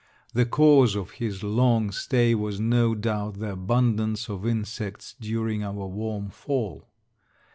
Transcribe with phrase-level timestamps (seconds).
[0.33, 5.85] The cause of his long stay was no doubt the abundance of insects during our
[5.85, 6.87] warm fall.